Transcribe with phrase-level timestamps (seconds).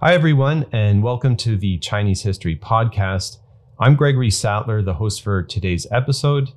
[0.00, 3.38] Hi, everyone, and welcome to the Chinese History Podcast.
[3.80, 6.52] I'm Gregory Sattler, the host for today's episode.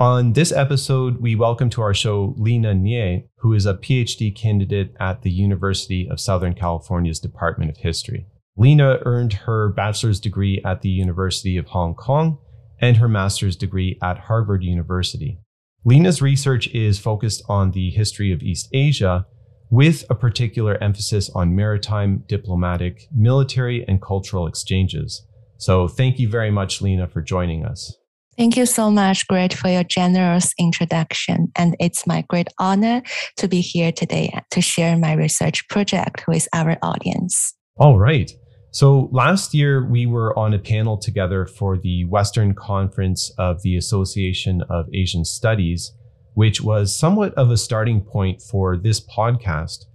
[0.00, 4.92] On this episode, we welcome to our show Lina Nie, who is a PhD candidate
[4.98, 8.26] at the University of Southern California's Department of History.
[8.56, 12.38] Lina earned her bachelor's degree at the University of Hong Kong
[12.80, 15.38] and her master's degree at Harvard University.
[15.84, 19.26] Lina's research is focused on the history of East Asia,
[19.70, 25.24] with a particular emphasis on maritime, diplomatic, military, and cultural exchanges.
[25.58, 27.94] So, thank you very much, Lina, for joining us.
[28.36, 31.52] Thank you so much, Greg, for your generous introduction.
[31.56, 33.02] And it's my great honor
[33.36, 37.54] to be here today to share my research project with our audience.
[37.76, 38.30] All right.
[38.72, 43.76] So last year, we were on a panel together for the Western Conference of the
[43.76, 45.92] Association of Asian Studies,
[46.34, 49.86] which was somewhat of a starting point for this podcast.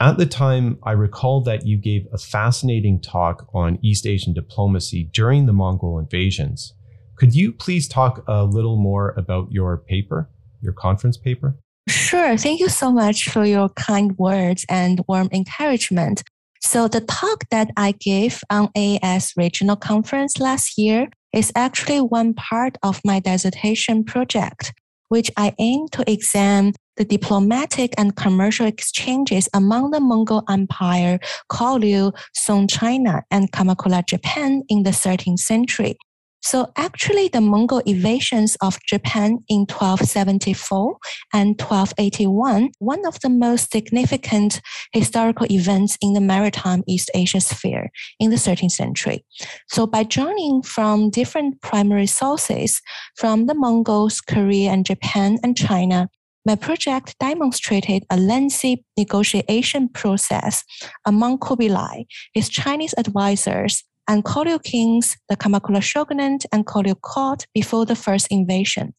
[0.00, 5.10] At the time, I recall that you gave a fascinating talk on East Asian diplomacy
[5.12, 6.74] during the Mongol invasions.
[7.16, 11.58] Could you please talk a little more about your paper, your conference paper?
[11.88, 12.36] Sure.
[12.36, 16.22] Thank you so much for your kind words and warm encouragement.
[16.60, 22.34] So the talk that I gave on AAS regional conference last year is actually one
[22.34, 24.72] part of my dissertation project,
[25.08, 31.18] which I aim to examine the diplomatic and commercial exchanges among the Mongol Empire,
[31.50, 35.96] Koryŏ, Song China, and Kamakura Japan in the 13th century.
[36.42, 40.96] So actually, the Mongol invasions of Japan in 1274
[41.32, 44.60] and 1281, one of the most significant
[44.92, 49.24] historical events in the maritime East Asia sphere in the 13th century.
[49.68, 52.80] So by joining from different primary sources
[53.16, 56.08] from the Mongols, Korea, and Japan and China,
[56.46, 60.64] my project demonstrated a lengthy negotiation process
[61.04, 67.84] among Kubilai, his Chinese advisors, and Koryŏ kings, the Kamakura shogunate, and Koryŏ court before
[67.86, 68.94] the first invasion.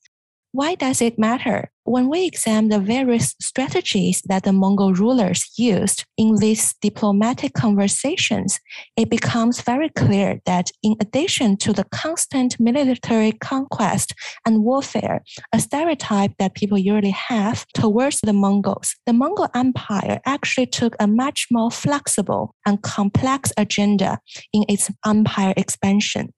[0.51, 1.71] Why does it matter?
[1.89, 8.59] When we examine the various strategies that the Mongol rulers used in these diplomatic conversations,
[8.95, 14.13] it becomes very clear that in addition to the constant military conquest
[14.45, 20.67] and warfare, a stereotype that people usually have towards the Mongols, the Mongol Empire actually
[20.67, 24.19] took a much more flexible and complex agenda
[24.53, 26.33] in its empire expansion.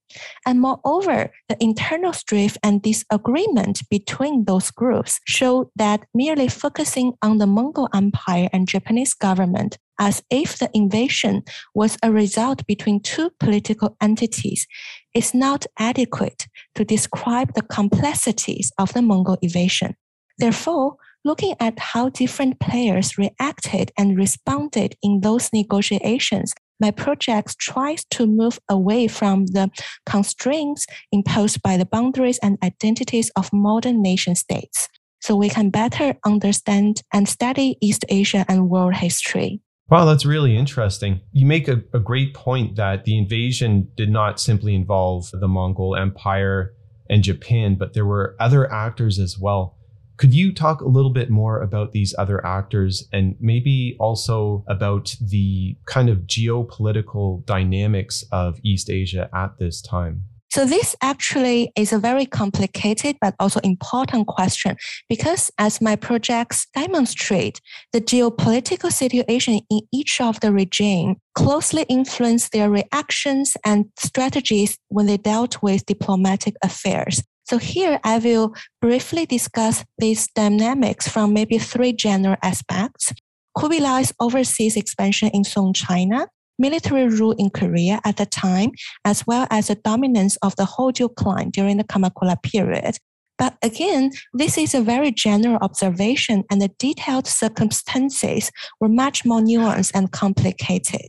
[0.46, 7.40] And moreover, the internal strife and disagreement between those groups show that merely focusing on
[7.40, 11.42] the Mongol Empire and Japanese government as if the invasion
[11.74, 14.68] was a result between two political entities
[15.16, 19.96] is not adequate to describe the complexities of the Mongol invasion.
[20.38, 28.04] Therefore, looking at how different players reacted and responded in those negotiations my project tries
[28.06, 29.70] to move away from the
[30.08, 34.90] constraints imposed by the boundaries and identities of modern nation states
[35.22, 39.62] so we can better understand and study East Asia and world history.
[39.90, 41.20] Wow, that's really interesting.
[41.34, 45.96] You make a, a great point that the invasion did not simply involve the Mongol
[45.96, 46.74] Empire
[47.10, 49.78] and Japan, but there were other actors as well.
[50.16, 55.16] Could you talk a little bit more about these other actors and maybe also about
[55.20, 60.24] the kind of geopolitical dynamics of East Asia at this time?
[60.52, 64.76] So this actually is a very complicated but also important question
[65.08, 67.62] because as my projects demonstrate,
[67.94, 75.06] the geopolitical situation in each of the regime closely influence their reactions and strategies when
[75.06, 77.24] they dealt with diplomatic affairs.
[77.46, 83.14] So here I will briefly discuss these dynamics from maybe three general aspects.
[83.58, 86.28] Kubilai's overseas expansion in Song China,
[86.62, 88.72] military rule in Korea at the time,
[89.04, 92.98] as well as the dominance of the Hojo clan during the Kamakura period.
[93.38, 99.42] But again, this is a very general observation and the detailed circumstances were much more
[99.42, 101.08] nuanced and complicated.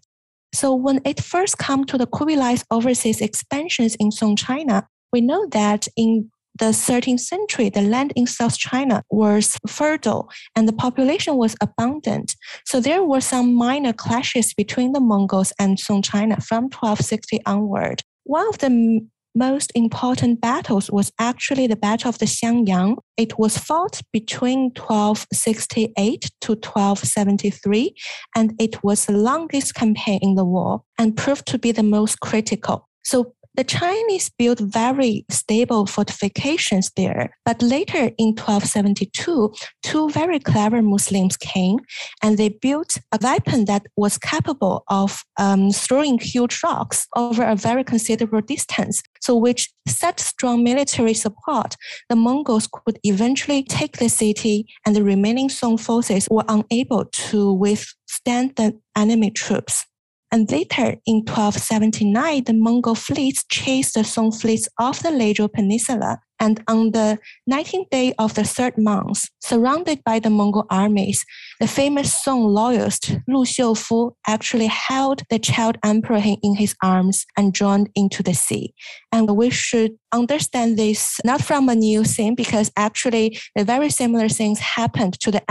[0.55, 5.47] So when it first came to the Kubilai's overseas expansions in Song China, we know
[5.53, 11.37] that in the 13th century, the land in South China was fertile and the population
[11.37, 12.37] was abundant.
[12.67, 18.03] So there were some minor clashes between the Mongols and Song China from 1260 onward.
[18.25, 19.01] One of the
[19.35, 22.97] most important battles was actually the Battle of the Xiangyang.
[23.17, 27.95] It was fought between 1268 to 1273,
[28.37, 32.21] and it was the longest campaign in the war and proved to be the most
[32.21, 32.89] critical.
[33.05, 37.37] So the Chinese built very stable fortifications there.
[37.45, 39.53] But later in 1272,
[39.83, 41.79] two very clever Muslims came
[42.23, 47.57] and they built a weapon that was capable of um, throwing huge rocks over a
[47.57, 49.03] very considerable distance.
[49.21, 51.77] So, which set strong military support,
[52.09, 57.53] the Mongols could eventually take the city, and the remaining Song forces were unable to
[57.53, 59.87] withstand the enemy troops.
[60.33, 66.21] And later in 1279, the Mongol fleets chased the Song fleets off the Leizhou Peninsula.
[66.41, 67.19] And on the
[67.49, 71.25] 19th day of the third month, surrounded by the Mongol armies,
[71.61, 77.53] the famous Song loyalist Lu Xiufu actually held the child emperor in his arms and
[77.53, 78.75] drowned into the sea.
[79.13, 84.29] And we should understand this not from a new thing, because actually the very similar
[84.29, 85.43] things happened to the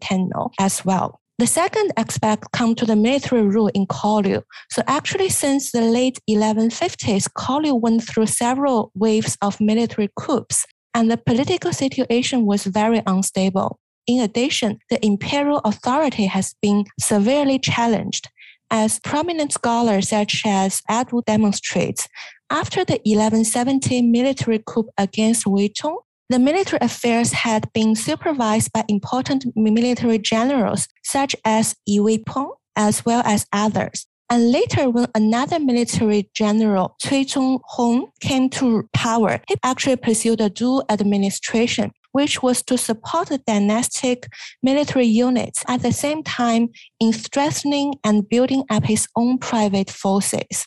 [0.00, 1.19] Tenno as well.
[1.40, 4.42] The second aspect comes to the military rule in Koryŏ.
[4.70, 11.10] So actually, since the late 1150s, Koryŏ went through several waves of military coups, and
[11.10, 13.78] the political situation was very unstable.
[14.06, 18.28] In addition, the imperial authority has been severely challenged.
[18.70, 22.06] As prominent scholars such as Edward demonstrates,
[22.50, 25.96] after the 1170 military coup against Uijong,
[26.30, 33.04] the military affairs had been supervised by important military generals such as Yi Weipeng, as
[33.04, 34.06] well as others.
[34.30, 40.48] And later, when another military general, Cui Zonghong, came to power, he actually pursued a
[40.48, 44.26] dual administration, which was to support the dynastic
[44.62, 46.68] military units at the same time
[46.98, 50.66] in strengthening and building up his own private forces.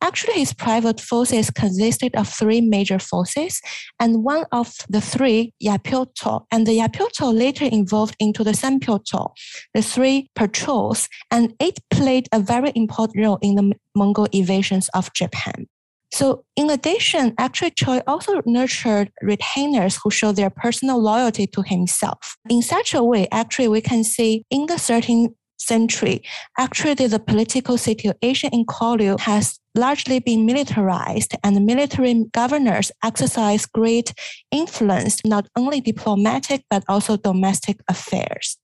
[0.00, 3.60] Actually, his private forces consisted of three major forces,
[4.00, 9.30] and one of the three, Yapyoto, and the Yapyoto later evolved into the Sanpyoto,
[9.74, 15.12] the three patrols, and it played a very important role in the Mongol invasions of
[15.12, 15.66] Japan.
[16.12, 22.36] So, in addition, actually, Choi also nurtured retainers who showed their personal loyalty to himself.
[22.48, 26.22] In such a way, actually, we can see in the 13th century,
[26.58, 34.12] actually the political situation in Koryŏ has largely been militarized and military governors exercise great
[34.50, 38.56] influence, not only diplomatic, but also domestic affairs.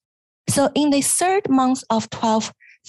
[0.48, 2.10] So in the third month of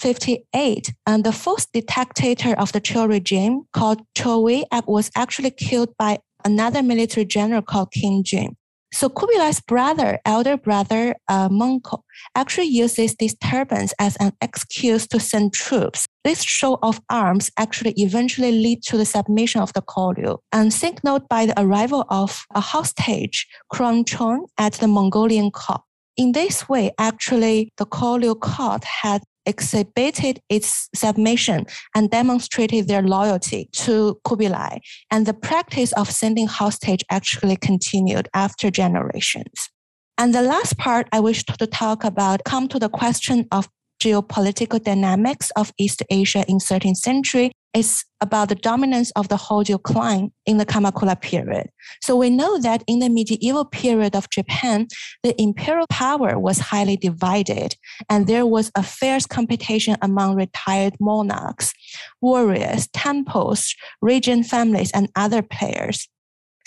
[0.00, 5.92] 1258, and the fourth dictator of the Chou regime called Chou Wei was actually killed
[5.98, 8.56] by another military general called Kim Jun.
[8.92, 12.00] So Kubilai's brother, elder brother uh, Möngke,
[12.34, 16.06] actually used this disturbance as an excuse to send troops.
[16.24, 21.28] This show of arms actually eventually lead to the submission of the Koryŏ and signaled
[21.28, 25.82] by the arrival of a hostage, Kron Chon, at the Mongolian court.
[26.16, 33.68] In this way, actually, the Koryŏ court had exhibited its submission and demonstrated their loyalty
[33.72, 34.78] to Kubilai.
[35.10, 39.70] And the practice of sending hostage actually continued after generations.
[40.18, 43.68] And the last part I wish to talk about come to the question of
[44.02, 49.78] geopolitical dynamics of East Asia in 13th century is about the dominance of the Hojo
[49.78, 51.68] clan in the Kamakura period.
[52.02, 54.88] So we know that in the medieval period of Japan,
[55.22, 57.76] the imperial power was highly divided,
[58.08, 61.72] and there was a fierce competition among retired monarchs,
[62.20, 66.08] warriors, temples, regent families, and other players.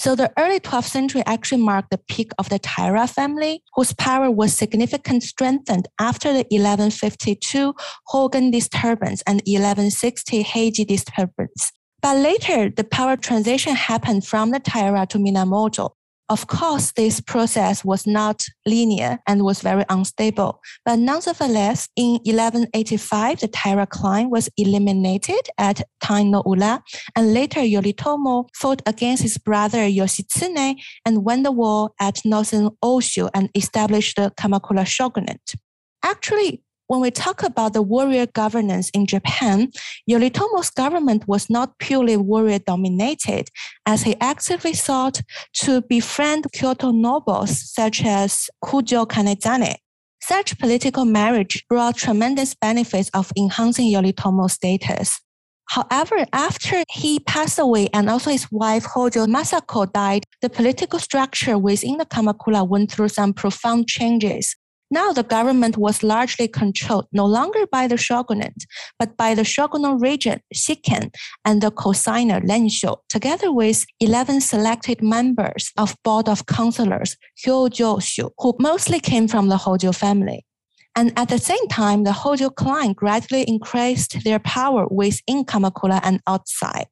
[0.02, 4.32] So the early 12th century actually marked the peak of the Taira family, whose power
[4.32, 7.76] was significantly strengthened after the 1152
[8.12, 11.72] Hogen disturbance and 1160 Heiji disturbance.
[12.02, 15.92] But later, the power transition happened from the Taira to Minamoto,
[16.32, 20.62] of course, this process was not linear and was very unstable.
[20.86, 26.82] But nonetheless, in 1185, the Taira clan was eliminated at Dan no Ura,
[27.18, 33.30] and later Yoritomo fought against his brother Yoshitsune and won the war at northern Oshu
[33.34, 35.56] and established the Kamakura shogunate.
[36.02, 39.72] Actually, when we talk about the warrior governance in Japan,
[40.06, 43.48] Yoritomo's government was not purely warrior dominated,
[43.86, 45.22] as he actively sought
[45.54, 49.76] to befriend Kyoto nobles such as Kujo Kanezane.
[50.22, 55.22] Such political marriage brought tremendous benefits of enhancing Yoritomo's status.
[55.70, 61.58] However, after he passed away and also his wife Hojo Masako died, the political structure
[61.58, 64.58] within the Kamakura went through some profound changes.
[64.94, 68.66] Now the government was largely controlled no longer by the shogunate,
[69.00, 75.72] but by the shogunal regent Shikken and the cosigner Rensho, together with 11 selected members
[75.78, 80.46] of board of councillors Hyojoshu, who mostly came from the Hojo family.
[80.94, 86.20] And at the same time, the Hojo clan gradually increased their power within Kamakura and
[86.28, 86.90] outside.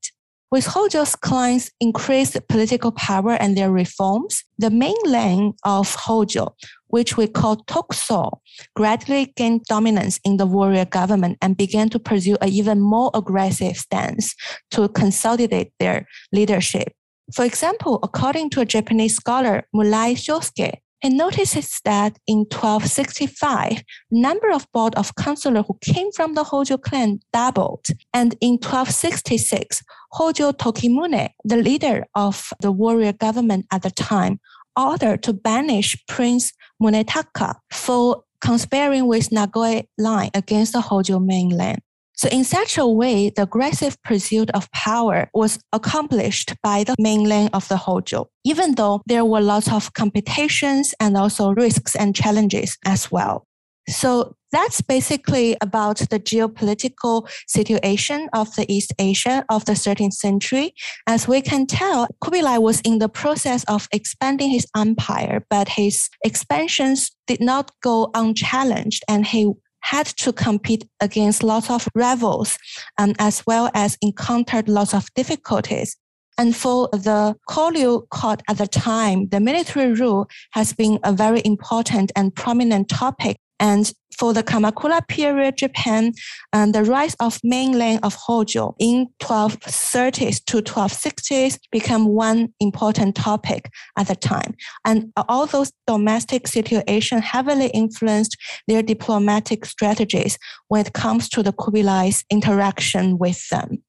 [0.51, 6.55] With Hojo's clients' increased political power and their reforms, the mainland of Hojo,
[6.89, 8.39] which we call Tokuso,
[8.75, 13.77] gradually gained dominance in the warrior government and began to pursue an even more aggressive
[13.77, 14.35] stance
[14.71, 16.93] to consolidate their leadership.
[17.33, 24.19] For example, according to a Japanese scholar, Murai Shosuke, he notices that in 1265, the
[24.19, 27.85] number of board of councillors who came from the Hojo clan doubled.
[28.13, 29.81] And in 1266,
[30.11, 34.41] Hojo Tokimune, the leader of the warrior government at the time,
[34.77, 36.51] ordered to banish Prince
[36.81, 41.79] Munetaka for conspiring with Nagoya line against the Hojo mainland.
[42.19, 47.51] So in such a way, the aggressive pursuit of power was accomplished by the mainland
[47.53, 52.77] of the Hojo, even though there were lots of competitions and also risks and challenges
[52.85, 53.45] as well.
[53.89, 60.73] So that's basically about the geopolitical situation of the East Asia of the 13th century.
[61.07, 66.09] As we can tell, Kublai was in the process of expanding his empire, but his
[66.23, 72.57] expansions did not go unchallenged and he had to compete against lots of rivals
[72.97, 75.95] um, as well as encountered lots of difficulties.
[76.37, 81.41] And for the Koryŏ court at the time, the military rule has been a very
[81.43, 83.37] important and prominent topic.
[83.59, 86.11] And for the Kamakura period Japan,
[86.51, 93.71] and the rise of mainland of Hojo in 1230s to 1260s became one important topic
[93.97, 94.55] at the time.
[94.83, 98.35] And all those domestic situations heavily influenced
[98.67, 100.37] their diplomatic strategies
[100.67, 103.81] when it comes to the Kubilai's interaction with them.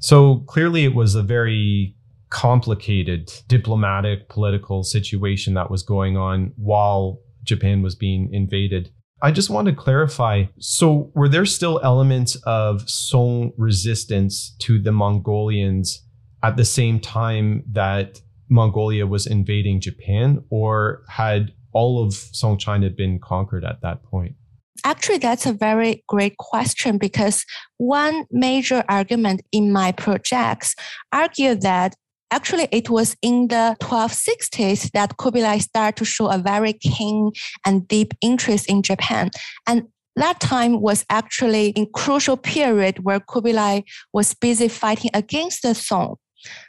[0.00, 1.94] So clearly it was a very
[2.30, 8.90] complicated diplomatic political situation that was going on while Japan was being invaded.
[9.22, 10.44] I just want to clarify.
[10.58, 16.02] So, were there still elements of Song resistance to the Mongolians
[16.42, 18.20] at the same time that
[18.50, 24.36] Mongolia was invading Japan, or had all of Song China been conquered at that point?
[24.84, 27.44] Actually, that's a very great question because
[27.78, 30.74] one major argument in my projects
[31.12, 31.96] argue that
[32.30, 37.30] Actually, it was in the 1260s that Kublai started to show a very keen
[37.64, 39.30] and deep interest in Japan.
[39.66, 39.84] And
[40.16, 46.16] that time was actually in crucial period where Kublai was busy fighting against the Song.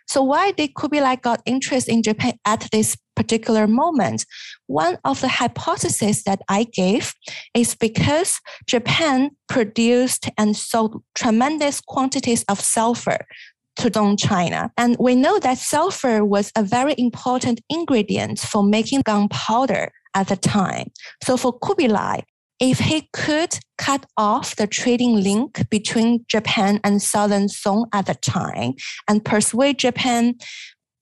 [0.08, 4.26] So why did Kublai got interest in Japan at this particular moment?
[4.68, 7.14] One of the hypotheses that I gave
[7.54, 13.26] is because Japan produced and sold tremendous quantities of sulfur
[13.78, 14.72] to Song China.
[14.78, 20.36] And we know that sulfur was a very important ingredient for making gunpowder at the
[20.36, 20.92] time.
[21.24, 22.24] So for Kubilai,
[22.60, 28.16] if he could cut off the trading link between Japan and Southern Song at the
[28.16, 28.74] time
[29.08, 30.36] and persuade Japan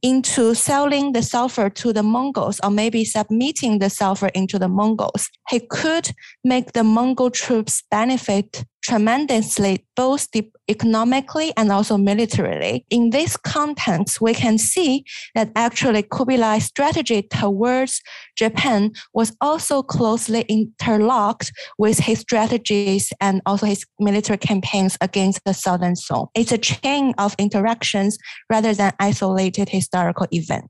[0.01, 5.29] into selling the sulfur to the Mongols or maybe submitting the sulfur into the Mongols,
[5.49, 6.11] he could
[6.43, 10.27] make the Mongol troops benefit tremendously, both
[10.69, 12.85] economically and also militarily.
[12.91, 18.01] In this context, we can see that actually Kubilai's strategy towards
[18.37, 25.53] Japan was also closely interlocked with his strategies and also his military campaigns against the
[25.53, 26.27] Southern Song.
[26.35, 28.17] It's a chain of interactions
[28.51, 30.69] rather than isolated historical events.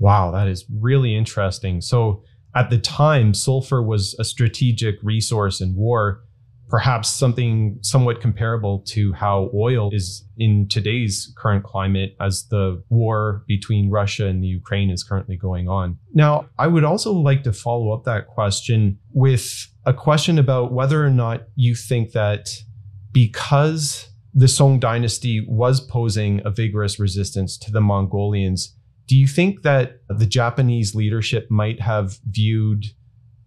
[0.00, 1.80] Wow, that is really interesting.
[1.80, 2.24] So
[2.56, 6.23] at the time, sulfur was a strategic resource in war
[6.74, 13.44] perhaps something somewhat comparable to how oil is in today's current climate as the war
[13.46, 15.96] between Russia and the Ukraine is currently going on.
[16.14, 21.06] Now, I would also like to follow up that question with a question about whether
[21.06, 22.48] or not you think that
[23.12, 28.76] because the Song dynasty was posing a vigorous resistance to the Mongolians,
[29.06, 32.86] do you think that the Japanese leadership might have viewed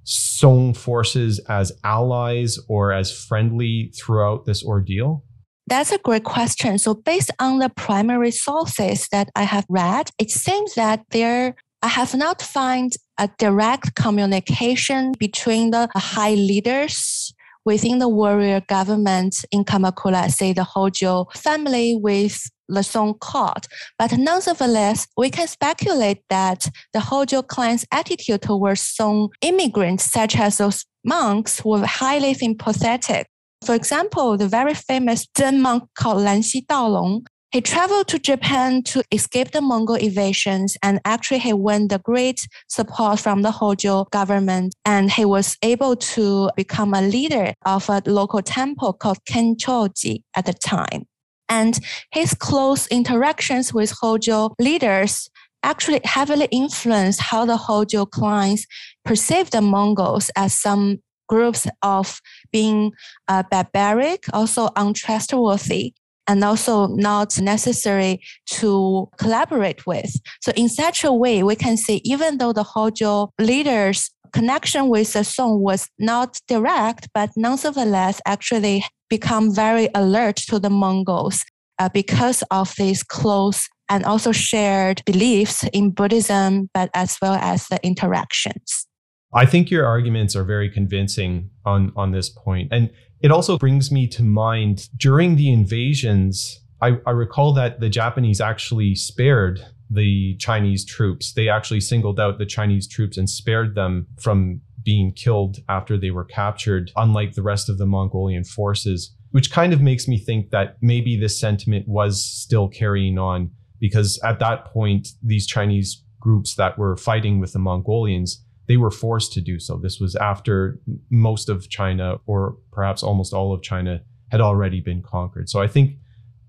[0.10, 5.26] Song forces as allies or as friendly throughout this ordeal?
[5.68, 6.78] That's a great question.
[6.78, 11.88] So, based on the primary sources that I have read, it seems that there I
[11.88, 17.34] have not found a direct communication between the high leaders
[17.66, 23.68] within the warrior government in Kamakura, say the Hojo family with the Song court.
[23.98, 30.58] But nonetheless, we can speculate that the Hojo clan's attitude towards Song immigrants, such as
[30.58, 33.28] those monks, were highly sympathetic.
[33.66, 39.04] For example, the very famous Zen monk called Lanxi Daolong, he traveled to Japan to
[39.10, 44.76] escape the Mongol invasions, and actually he won the great support from the Hojo government,
[44.84, 50.46] and he was able to become a leader of a local temple called Kenchoji at
[50.46, 51.06] the time.
[51.50, 51.80] And
[52.12, 55.30] his close interactions with Hojo leaders
[55.64, 58.66] actually heavily influenced how the Hojo clans
[59.04, 62.92] perceived the Mongols as some groups of being
[63.28, 65.94] uh, barbaric, also untrustworthy,
[66.28, 70.12] and also not necessary to collaborate with.
[70.42, 75.14] So in such a way, we can see even though the Hojo leaders connection with
[75.14, 81.44] the Song was not direct, but nonetheless actually become very alert to the Mongols
[81.80, 87.68] uh, because of these close and also shared beliefs in Buddhism, but as well as
[87.68, 88.86] the interactions.
[89.34, 92.70] I think your arguments are very convincing on, on this point.
[92.72, 92.90] And
[93.22, 98.42] it also brings me to mind during the invasions, I, I recall that the Japanese
[98.42, 101.34] actually spared the Chinese troops.
[101.34, 106.12] They actually singled out the Chinese troops and spared them from being killed after they
[106.12, 110.50] were captured, unlike the rest of the Mongolian forces, which kind of makes me think
[110.52, 116.56] that maybe this sentiment was still carrying on because at that point, these Chinese groups
[116.56, 119.78] that were fighting with the Mongolians, they were forced to do so.
[119.78, 120.80] This was after
[121.10, 124.02] most of China, or perhaps almost all of China,
[124.32, 125.50] had already been conquered.
[125.50, 125.98] So I think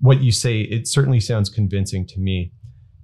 [0.00, 2.52] what you say, it certainly sounds convincing to me.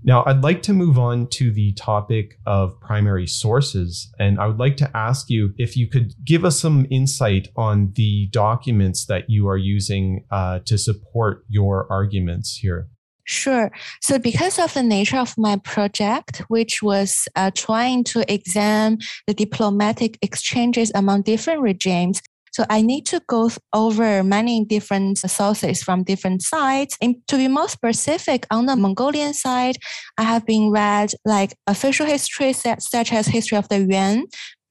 [0.06, 4.12] Now, I'd like to move on to the topic of primary sources.
[4.18, 7.92] And I would like to ask you if you could give us some insight on
[7.94, 12.88] the documents that you are using uh, to support your arguments here.
[13.26, 13.72] Sure.
[14.02, 19.32] So, because of the nature of my project, which was uh, trying to examine the
[19.32, 22.20] diplomatic exchanges among different regimes,
[22.54, 26.96] so I need to go over many different sources from different sides.
[27.02, 29.76] And to be more specific, on the Mongolian side,
[30.16, 34.26] I have been read like official history such as history of the Yuan,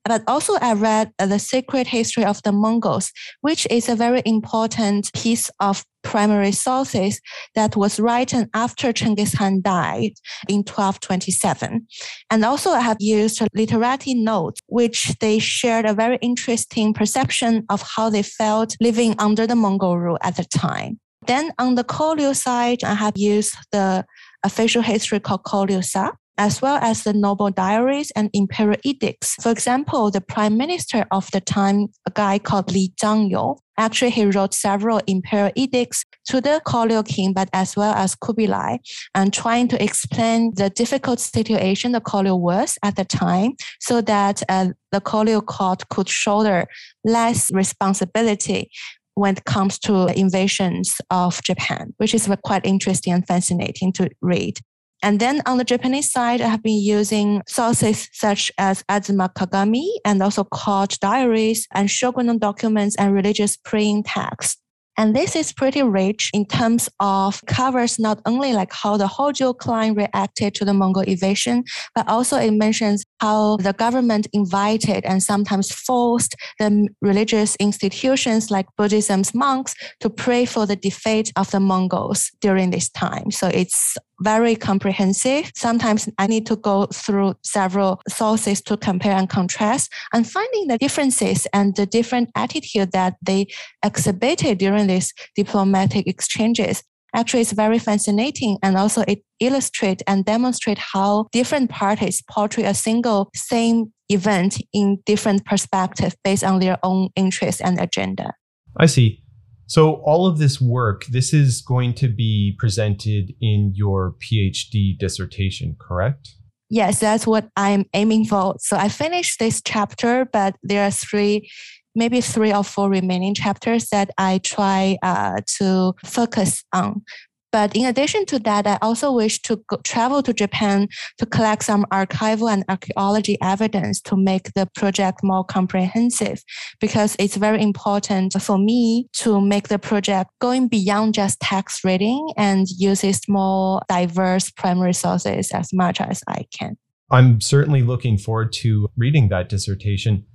[0.05, 4.21] but also I read uh, the Secret History of the Mongols, which is a very
[4.25, 7.21] important piece of primary sources
[7.55, 10.13] that was written after Chengiz Khan died
[10.49, 11.87] in 1227.
[12.29, 17.81] And also I have used literati notes, which they shared a very interesting perception of
[17.95, 20.99] how they felt living under the Mongol rule at the time.
[21.25, 24.05] Then on the Koryŏ side, I have used the
[24.43, 29.35] official history called Koryŏ-sa, as well as the noble diaries and imperial edicts.
[29.41, 34.25] For example, the prime minister of the time, a guy called Li Zhangyou, actually he
[34.25, 38.79] wrote several imperial edicts to the Koryŏ king, but as well as Kubilai,
[39.13, 44.43] and trying to explain the difficult situation the Koryŏ was at the time, so that
[44.49, 46.65] uh, the Koryŏ court could shoulder
[47.03, 48.69] less responsibility
[49.15, 54.57] when it comes to invasions of Japan, which is quite interesting and fascinating to read.
[55.03, 59.89] And then on the Japanese side, I have been using sources such as Azuma Kagami
[60.05, 64.61] and also court diaries and shogunal documents and religious praying texts.
[64.95, 69.51] And this is pretty rich in terms of covers not only like how the Hojo
[69.51, 71.63] clan reacted to the Mongol invasion,
[71.95, 78.67] but also it mentions how the government invited and sometimes forced the religious institutions like
[78.77, 83.31] Buddhism's monks to pray for the defeat of the Mongols during this time.
[83.31, 85.51] So it's very comprehensive.
[85.55, 90.77] Sometimes I need to go through several sources to compare and contrast and finding the
[90.77, 93.47] differences and the different attitude that they
[93.83, 96.83] exhibited during these diplomatic exchanges
[97.15, 102.73] actually is very fascinating and also it illustrates and demonstrates how different parties portray a
[102.73, 108.33] single same event in different perspectives based on their own interests and agenda.
[108.77, 109.22] I see.
[109.67, 115.75] So, all of this work, this is going to be presented in your PhD dissertation,
[115.79, 116.35] correct?
[116.69, 118.55] Yes, that's what I'm aiming for.
[118.59, 121.49] So, I finished this chapter, but there are three,
[121.95, 127.03] maybe three or four remaining chapters that I try uh, to focus on.
[127.53, 130.87] But in addition to that, I also wish to go, travel to Japan
[131.19, 136.43] to collect some archival and archaeology evidence to make the project more comprehensive
[136.81, 142.27] because it's very important for me to make the project going beyond just text reading
[142.37, 146.75] and uses more diverse primary sources as much as I can.
[147.11, 150.25] I'm certainly looking forward to reading that dissertation.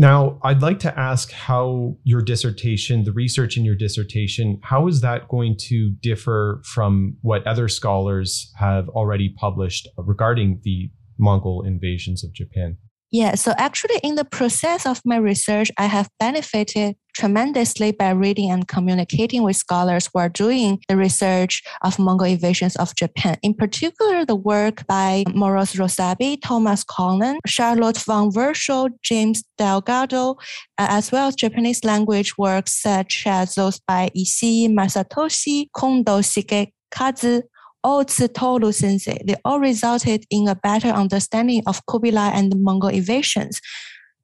[0.00, 5.00] Now, I'd like to ask how your dissertation, the research in your dissertation, how is
[5.00, 12.22] that going to differ from what other scholars have already published regarding the Mongol invasions
[12.22, 12.78] of Japan?
[13.10, 18.50] Yeah, so actually, in the process of my research, I have benefited tremendously by reading
[18.50, 23.38] and communicating with scholars who are doing the research of Mongol invasions of Japan.
[23.42, 30.32] In particular, the work by Morris Rossabi, Thomas Conlon, Charlotte von Verschuer, James Delgado,
[30.76, 37.42] uh, as well as Japanese language works such as those by Ishii Masatoshi, Kondo Shigekazu,
[37.84, 39.18] Ozu Toru Sensei.
[39.24, 43.60] They all resulted in a better understanding of Kubilai and Mongol invasions.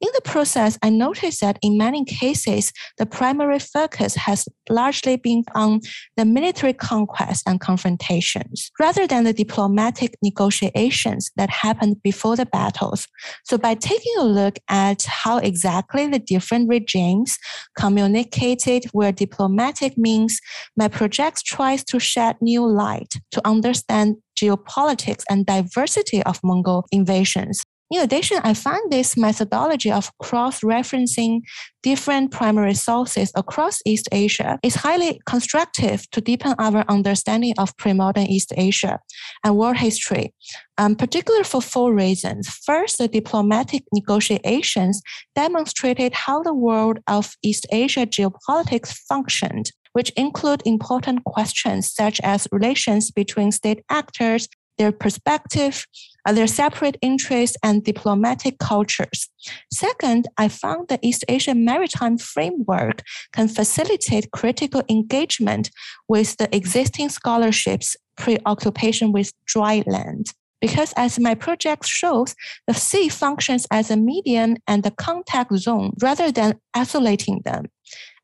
[0.05, 5.45] In the process, I noticed that in many cases, the primary focus has largely been
[5.55, 5.81] on
[6.19, 13.09] the military conquest and confrontations rather than the diplomatic negotiations that happened before the battles.
[13.45, 17.38] So, by taking a look at how exactly the different regimes
[17.75, 20.38] communicated were diplomatic means,
[20.77, 27.64] my project tries to shed new light to understand geopolitics and diversity of Mongol invasions.
[27.90, 31.42] In addition, I find this methodology of cross-referencing
[31.83, 38.25] different primary sources across East Asia is highly constructive to deepen our understanding of pre-modern
[38.25, 38.99] East Asia
[39.44, 40.33] and world history,
[40.79, 42.49] um, particularly for four reasons.
[42.49, 45.03] First, the diplomatic negotiations
[45.37, 52.49] demonstrated how the world of East Asia geopolitics functioned which include important questions such as
[52.51, 55.87] relations between state actors their perspective,
[56.27, 59.29] uh, their separate interests, and diplomatic cultures.
[59.73, 65.71] Second, I found the East Asian maritime framework can facilitate critical engagement
[66.09, 70.33] with the existing scholarships preoccupation with dry land.
[70.61, 72.35] Because as my project shows,
[72.67, 77.67] the sea functions as a medium and a contact zone rather than isolating them.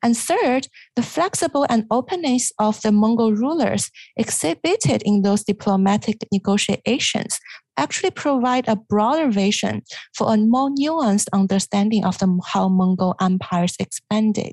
[0.03, 7.39] And third, the flexible and openness of the Mongol rulers exhibited in those diplomatic negotiations
[7.77, 9.83] actually provide a broader vision
[10.15, 14.53] for a more nuanced understanding of the, how Mongol empires expanded.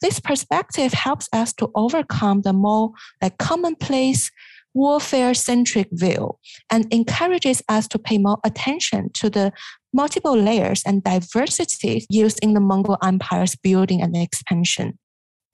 [0.00, 4.30] This perspective helps us to overcome the more like commonplace
[4.74, 6.36] warfare centric view
[6.70, 9.50] and encourages us to pay more attention to the
[9.96, 14.98] multiple layers and diversity used in the Mongol Empire's building and expansion.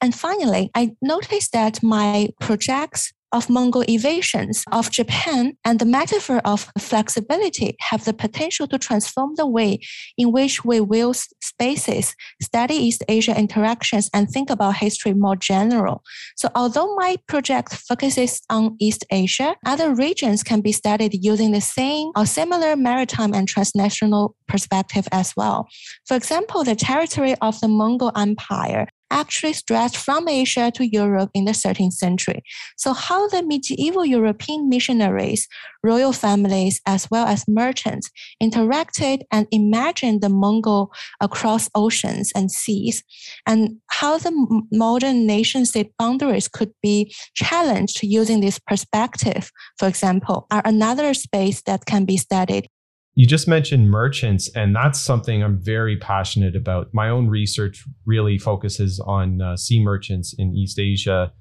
[0.00, 6.40] And finally, I noticed that my projects of Mongol evasions of Japan and the metaphor
[6.44, 9.80] of flexibility have the potential to transform the way
[10.16, 16.02] in which we will spaces, study East Asia interactions, and think about history more general.
[16.36, 21.60] So although my project focuses on East Asia, other regions can be studied using the
[21.60, 25.68] same or similar maritime and transnational perspective as well.
[26.06, 31.44] For example, the territory of the Mongol Empire actually stretched from Asia to Europe in
[31.44, 32.42] the 13th century.
[32.76, 35.46] So, how the medieval European missionaries,
[35.84, 38.10] royal families, as well as merchants
[38.42, 43.04] interacted and imagined the Mongol across oceans and seas,
[43.46, 44.32] and how the
[44.72, 51.62] modern nation state boundaries could be challenged using this perspective, for example, are another space
[51.62, 52.68] that can be studied
[53.14, 56.88] you just mentioned merchants, and that's something I'm very passionate about.
[56.94, 61.32] My own research really focuses on uh, sea merchants in East Asia,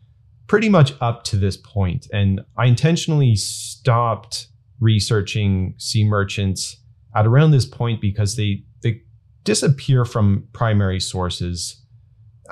[0.47, 2.07] pretty much up to this point.
[2.11, 4.47] And I intentionally stopped
[4.81, 6.75] researching sea merchants
[7.15, 9.01] at around this point because they they
[9.45, 11.81] disappear from primary sources.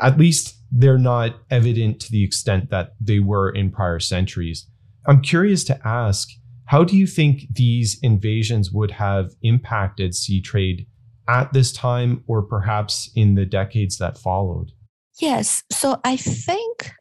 [0.01, 4.65] At least they're not evident to the extent that they were in prior centuries.
[5.07, 6.29] I'm curious to ask
[6.69, 10.85] how do you think these invasions would have impacted sea trade
[11.27, 14.71] at this time or perhaps in the decades that followed?
[15.19, 15.63] Yes.
[15.71, 16.91] So I think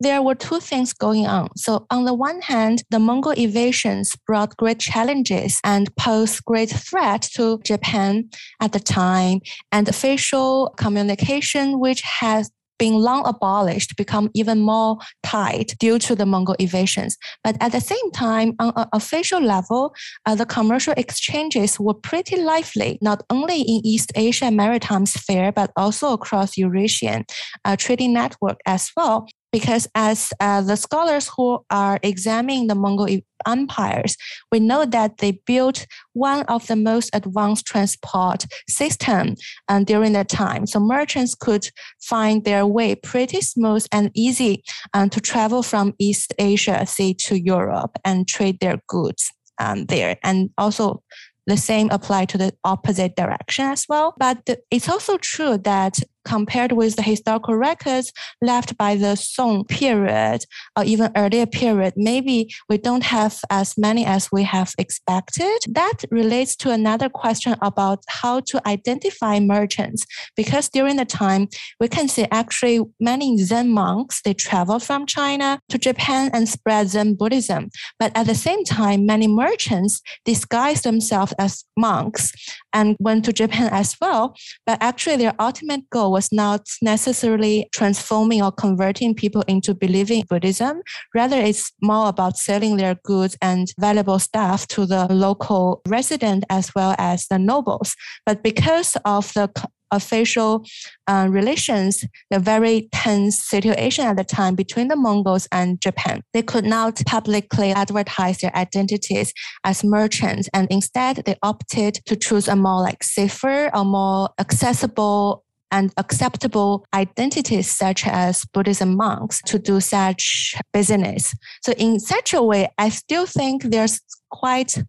[0.00, 1.48] there were two things going on.
[1.56, 7.22] So, on the one hand, the Mongol invasions brought great challenges and posed great threat
[7.34, 9.40] to Japan at the time,
[9.72, 16.26] and official communication, which has been long abolished, become even more tight due to the
[16.26, 17.16] Mongol invasions.
[17.44, 19.94] But at the same time, on an official level,
[20.26, 25.70] uh, the commercial exchanges were pretty lively, not only in East Asia maritime sphere, but
[25.76, 27.24] also across Eurasian
[27.64, 33.08] uh, trading network as well because as uh, the scholars who are examining the Mongol
[33.46, 34.16] empires,
[34.50, 39.34] we know that they built one of the most advanced transport system
[39.68, 40.66] um, during that time.
[40.66, 44.62] So merchants could find their way pretty smooth and easy
[44.94, 50.16] um, to travel from East Asia, say to Europe, and trade their goods um, there.
[50.22, 51.02] And also
[51.48, 54.14] the same apply to the opposite direction as well.
[54.18, 60.44] But it's also true that compared with the historical records left by the Song period
[60.76, 65.58] or even earlier period, maybe we don't have as many as we have expected.
[65.68, 70.04] That relates to another question about how to identify merchants,
[70.36, 71.48] because during the time,
[71.80, 76.88] we can see actually many Zen monks, they travel from China to Japan and spread
[76.88, 77.70] Zen Buddhism.
[77.98, 82.32] But at the same time, many merchants disguise themselves as monks
[82.72, 84.34] and went to Japan as well.
[84.66, 90.82] But actually, their ultimate goal was not necessarily transforming or converting people into believing Buddhism.
[91.14, 96.74] Rather, it's more about selling their goods and valuable stuff to the local resident as
[96.74, 97.94] well as the nobles.
[98.26, 99.50] But because of the
[99.90, 100.64] official
[101.06, 106.22] uh, relations, the very tense situation at the time between the Mongols and Japan.
[106.34, 109.32] They could not publicly advertise their identities
[109.64, 115.44] as merchants, and instead they opted to choose a more like safer or more accessible
[115.70, 121.34] and acceptable identities such as Buddhism monks to do such business.
[121.62, 124.00] So in such a way, I still think there's
[124.30, 124.82] quite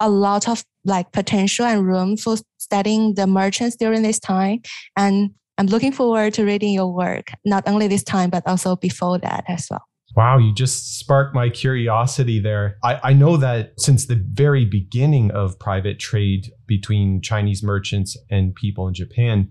[0.00, 4.60] a lot of like potential and room for studying the merchants during this time.
[4.96, 9.18] And I'm looking forward to reading your work, not only this time, but also before
[9.18, 9.82] that as well.
[10.14, 12.78] Wow, you just sparked my curiosity there.
[12.82, 18.54] I, I know that since the very beginning of private trade between Chinese merchants and
[18.54, 19.50] people in Japan,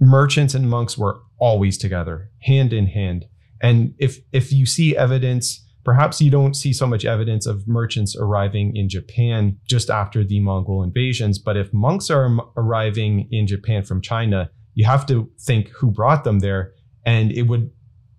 [0.00, 3.26] merchants and monks were always together, hand in hand.
[3.62, 8.16] And if if you see evidence Perhaps you don't see so much evidence of merchants
[8.18, 13.84] arriving in Japan just after the Mongol invasions, but if monks are arriving in Japan
[13.84, 16.72] from China, you have to think who brought them there.
[17.04, 17.70] And it would,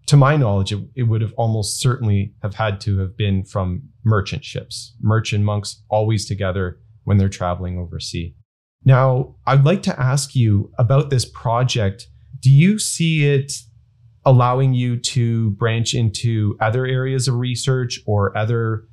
[0.08, 3.90] to my knowledge, it, it would have almost certainly have had to have been from
[4.04, 4.96] merchant ships.
[5.02, 8.34] Merchant monks always together when they're traveling overseas.
[8.86, 12.08] Now, I'd like to ask you about this project.
[12.39, 13.52] Do you see it
[14.26, 18.88] allowing you to branch into other areas of research or other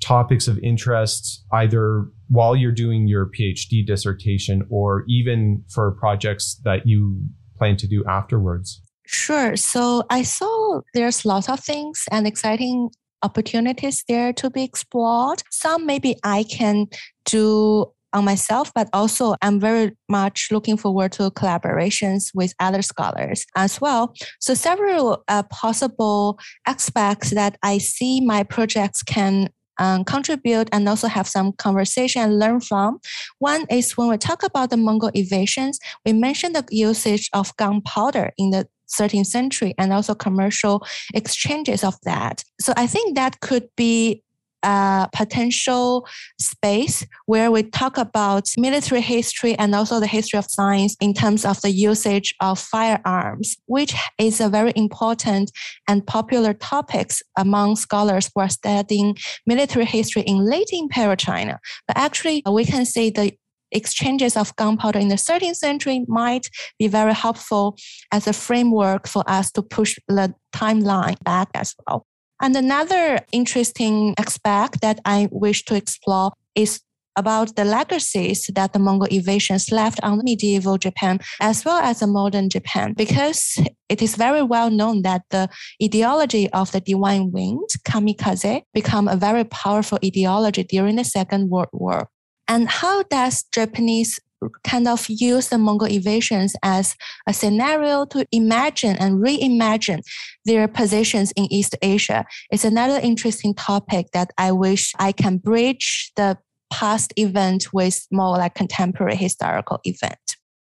[0.00, 6.86] topics of interest, either while you're doing your PhD dissertation or even for projects that
[6.86, 7.22] you
[7.56, 8.82] plan to do afterwards?
[9.06, 9.56] Sure.
[9.56, 12.90] So I saw there's lots of things and exciting
[13.22, 15.42] opportunities there to be explored.
[15.50, 16.86] Some maybe I can
[17.24, 23.44] do on myself, but also I'm very much looking forward to collaborations with other scholars
[23.56, 24.14] as well.
[24.40, 31.08] So several uh, possible aspects that I see my projects can um, contribute and also
[31.08, 33.00] have some conversation and learn from.
[33.38, 38.32] One is when we talk about the Mongol invasions, we mentioned the usage of gunpowder
[38.38, 42.44] in the 13th century and also commercial exchanges of that.
[42.60, 44.22] So I think that could be
[44.64, 46.06] a potential
[46.40, 51.44] space where we talk about military history and also the history of science in terms
[51.44, 55.50] of the usage of firearms, which is a very important
[55.88, 61.60] and popular topic among scholars who are studying military history in late imperial China.
[61.86, 63.32] But actually, we can say the
[63.72, 66.48] exchanges of gunpowder in the 13th century might
[66.78, 67.76] be very helpful
[68.12, 72.06] as a framework for us to push the timeline back as well.
[72.44, 76.82] And another interesting aspect that I wish to explore is
[77.16, 82.06] about the legacies that the Mongol invasions left on medieval Japan as well as the
[82.06, 85.48] modern Japan, because it is very well known that the
[85.82, 91.70] ideology of the divine winged kamikaze become a very powerful ideology during the Second World
[91.72, 92.08] War.
[92.46, 94.20] And how does Japanese
[94.62, 100.02] kind of use the Mongol invasions as a scenario to imagine and reimagine
[100.44, 102.24] their positions in East Asia.
[102.50, 106.38] It's another interesting topic that I wish I can bridge the
[106.72, 110.18] past event with more like contemporary historical event.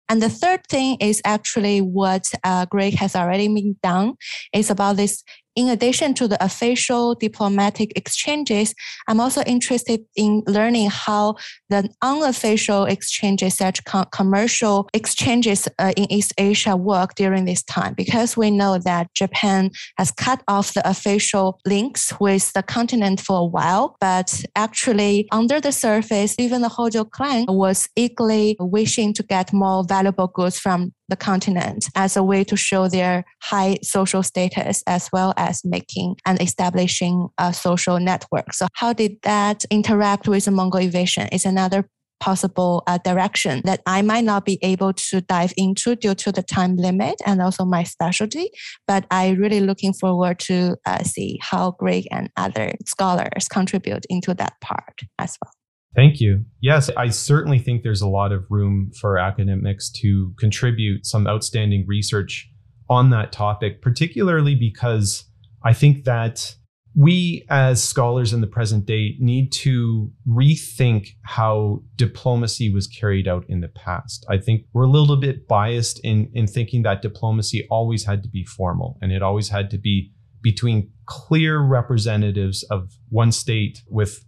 [0.10, 4.14] And the third thing is actually what uh, Greg has already been done.
[4.54, 5.24] It's about this
[5.56, 8.74] in addition to the official diplomatic exchanges,
[9.08, 11.36] I'm also interested in learning how
[11.70, 17.94] the unofficial exchanges, such com- commercial exchanges uh, in East Asia work during this time,
[17.94, 23.40] because we know that Japan has cut off the official links with the continent for
[23.40, 29.24] a while, but actually under the surface, even the Hojo clan was eagerly wishing to
[29.24, 34.24] get more valuable goods from the continent as a way to show their high social
[34.24, 38.54] status as well as making and establishing a social network.
[38.54, 41.90] So how did that interact with the Mongol invasion is another
[42.24, 46.42] possible uh, direction that I might not be able to dive into due to the
[46.42, 48.50] time limit and also my specialty.
[48.88, 54.34] But I really looking forward to uh, see how Greg and other scholars contribute into
[54.36, 55.52] that part as well.
[55.96, 56.46] Thank you.
[56.60, 61.86] Yes, I certainly think there's a lot of room for academics to contribute some outstanding
[61.88, 62.50] research
[62.90, 65.26] on that topic, particularly because
[65.64, 66.56] I think that
[66.96, 73.46] we as scholars in the present day need to rethink how diplomacy was carried out
[73.50, 74.26] in the past.
[74.30, 78.30] I think we're a little bit biased in, in thinking that diplomacy always had to
[78.30, 80.12] be formal and it always had to be
[80.44, 84.24] between clear representatives of one state with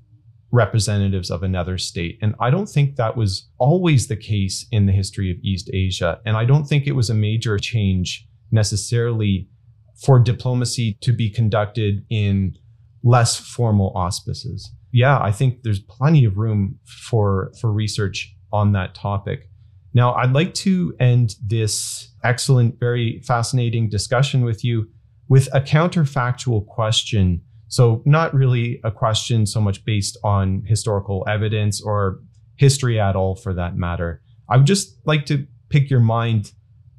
[0.56, 2.18] representatives of another state.
[2.22, 6.22] And I don't think that was always the case in the history of East Asia.
[6.26, 9.50] And I don't think it was a major change necessarily
[10.04, 12.56] for diplomacy to be conducted in
[13.04, 14.72] less formal auspices.
[14.92, 19.50] Yeah, I think there's plenty of room for for research on that topic.
[19.94, 24.88] Now, I'd like to end this excellent, very fascinating discussion with you
[25.28, 27.42] with a counterfactual question.
[27.68, 32.20] So, not really a question so much based on historical evidence or
[32.58, 34.22] history at all, for that matter.
[34.50, 36.52] I would just like to pick your mind.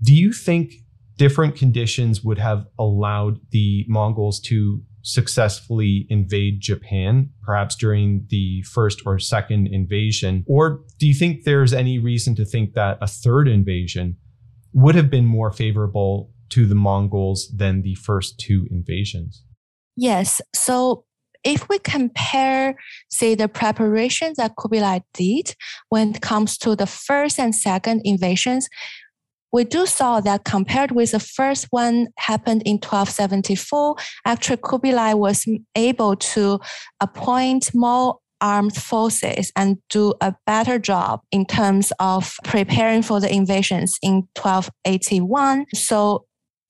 [0.03, 0.75] Do you think
[1.17, 9.03] different conditions would have allowed the Mongols to successfully invade Japan, perhaps during the first
[9.07, 10.45] or second invasion?
[10.49, 14.17] Or do you think there's any reason to think that a third invasion
[14.73, 19.45] would have been more favorable to the Mongols than the first two invasions?
[19.97, 20.41] Yes.
[20.55, 21.05] So
[21.45, 22.77] if we compare,
[23.09, 25.55] say, the preparations that Kublai did
[25.89, 28.69] when it comes to the first and second invasions,
[29.53, 35.47] we do saw that compared with the first one happened in 1274, actually Kublai was
[35.77, 36.61] able to
[37.01, 43.33] appoint more armed forces and do a better job in terms of preparing for the
[43.33, 45.65] invasions in 1281.
[45.75, 46.27] So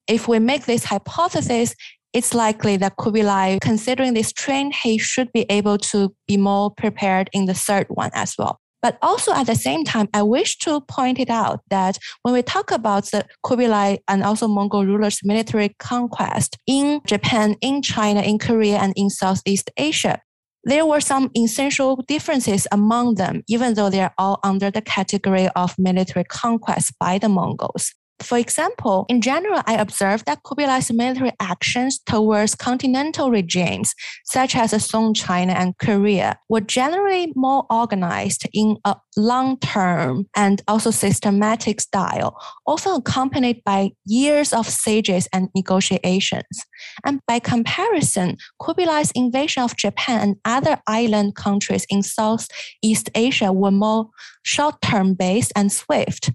[0.07, 1.75] if we make this hypothesis,
[2.13, 7.29] it's likely that Kublai, considering this trend, he should be able to be more prepared
[7.33, 8.59] in the third one as well.
[8.83, 12.43] But also at the same time, I wish to point it out that when we
[12.43, 18.39] talk about the Kublai and also Mongol rulers' military conquest in Japan, in China, in
[18.39, 20.21] Korea, and in Southeast Asia,
[20.65, 25.49] there were some essential differences among them, even though they are all under the category
[25.57, 27.93] of military conquest by the Mongols.
[28.21, 34.73] For example, in general, I observed that Kublai's military actions towards continental regimes, such as
[34.85, 41.81] Song China and Korea, were generally more organized in a long term and also systematic
[41.81, 46.65] style, often accompanied by years of sieges and negotiations.
[47.05, 53.71] And by comparison, Kublai's invasion of Japan and other island countries in Southeast Asia were
[53.71, 54.09] more
[54.43, 56.31] short term based and swift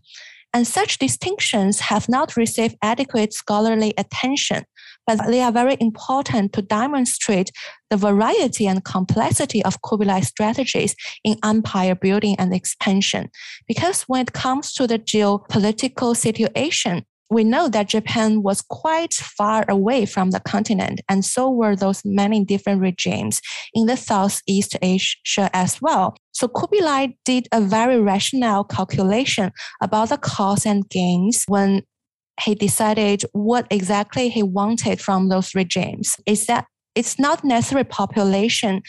[0.53, 4.65] and such distinctions have not received adequate scholarly attention,
[5.07, 7.51] but they are very important to demonstrate
[7.89, 13.29] the variety and complexity of Kublai strategies in empire building and expansion.
[13.67, 19.63] Because when it comes to the geopolitical situation, we know that Japan was quite far
[19.69, 23.41] away from the continent, and so were those many different regimes
[23.73, 26.15] in the Southeast Asia as well.
[26.33, 31.83] So Kublai did a very rational calculation about the costs and gains when
[32.43, 36.17] he decided what exactly he wanted from those regimes.
[36.25, 36.65] Is that
[36.95, 38.81] it's not necessarily population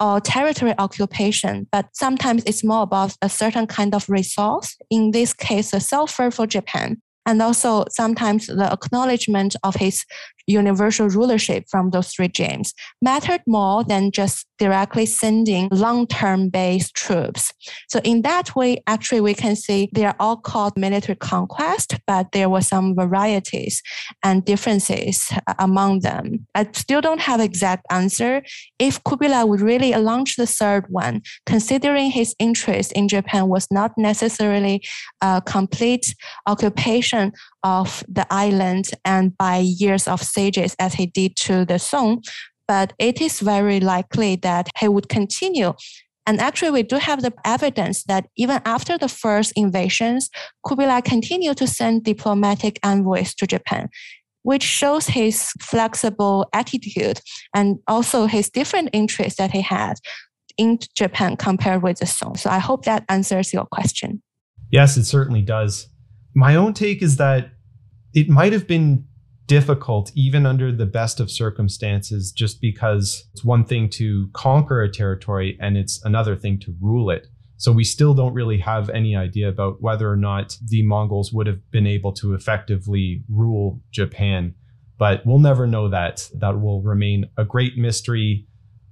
[0.00, 4.76] or territory occupation, but sometimes it's more about a certain kind of resource.
[4.90, 10.04] In this case, the sulfur for Japan and also sometimes the acknowledgement of his
[10.46, 17.52] universal rulership from those regimes mattered more than just directly sending long-term based troops.
[17.88, 22.32] So in that way, actually, we can see they are all called military conquest, but
[22.32, 23.82] there were some varieties
[24.22, 26.46] and differences uh, among them.
[26.54, 28.42] I still don't have exact answer.
[28.78, 33.92] If Kublai would really launch the third one, considering his interest in Japan was not
[33.96, 34.84] necessarily
[35.20, 36.14] a complete
[36.46, 37.32] occupation
[37.64, 42.22] of the island and by years of sieges as he did to the Song,
[42.68, 45.72] but it is very likely that he would continue.
[46.26, 50.30] And actually, we do have the evidence that even after the first invasions,
[50.66, 53.88] Kublai continued to send diplomatic envoys to Japan,
[54.42, 57.20] which shows his flexible attitude
[57.54, 59.94] and also his different interests that he had
[60.56, 62.36] in Japan compared with the Song.
[62.36, 64.22] So I hope that answers your question.
[64.70, 65.88] Yes, it certainly does.
[66.34, 67.50] My own take is that
[68.14, 69.04] it might have been
[69.46, 74.90] difficult even under the best of circumstances just because it's one thing to conquer a
[74.90, 77.26] territory and it's another thing to rule it.
[77.56, 81.46] So we still don't really have any idea about whether or not the mongols would
[81.46, 84.54] have been able to effectively rule japan.
[84.98, 86.28] But we'll never know that.
[86.38, 88.46] That will remain a great mystery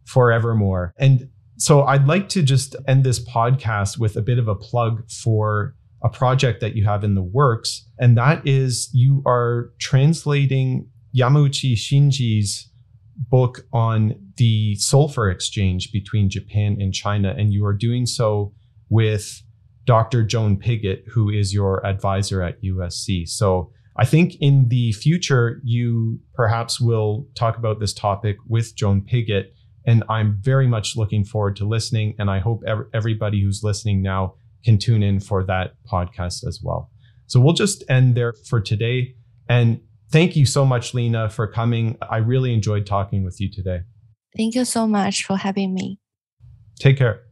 [0.05, 0.95] forevermore.
[0.99, 5.09] And So I'd like to just end this podcast with a bit of a plug
[5.11, 10.89] for a project that you have in the works, and that is you are translating
[11.17, 12.71] Yamauchi Shinji's
[13.17, 18.53] book on the sulfur exchange between Japan and China, and you are doing so
[18.89, 19.43] with
[19.85, 20.23] Dr.
[20.23, 23.29] Joan Piggott, who is your advisor at USC.
[23.29, 29.03] So I think in the future, you perhaps will talk about this topic with Joan
[29.03, 29.53] Piggott.
[29.87, 32.15] And I'm very much looking forward to listening.
[32.19, 32.63] And I hope
[32.95, 34.35] everybody who's listening now
[34.65, 36.91] can tune in for that podcast as well.
[37.27, 39.15] So we'll just end there for today.
[39.49, 41.97] And thank you so much, Lina, for coming.
[42.11, 43.81] I really enjoyed talking with you today.
[44.37, 45.99] Thank you so much for having me.
[46.79, 47.23] Take care.